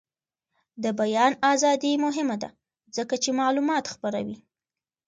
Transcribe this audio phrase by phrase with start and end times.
[0.83, 2.49] د بیان ازادي مهمه ده
[2.97, 4.37] ځکه چې معلومات خپروي.